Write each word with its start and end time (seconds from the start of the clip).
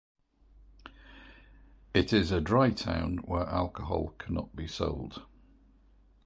It 1.93 2.11
is 2.11 2.31
a 2.31 2.41
dry 2.41 2.71
town, 2.71 3.17
where 3.19 3.43
alcohol 3.45 4.15
cannot 4.17 4.55
be 4.55 4.65
sold. 4.67 5.21